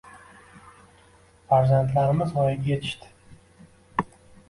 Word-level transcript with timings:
Farzandlarimiz 1.53 2.35
voyaga 2.41 2.75
etishdi 2.81 3.17